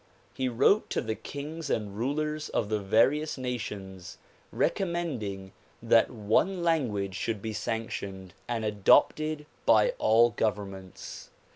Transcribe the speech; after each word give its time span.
He 0.33 0.49
wrote 0.49 0.89
to 0.89 1.01
the 1.01 1.13
kings 1.13 1.69
and 1.69 1.95
rulers 1.95 2.49
of 2.49 2.69
the 2.69 2.79
various 2.79 3.37
nations 3.37 4.17
recommending 4.51 5.51
that 5.79 6.09
one 6.09 6.63
language 6.63 7.13
should 7.13 7.39
be 7.39 7.53
sanctioned 7.53 8.33
and 8.47 8.65
adopted 8.65 9.45
by 9.63 9.91
all 9.99 10.31
governments. 10.31 11.29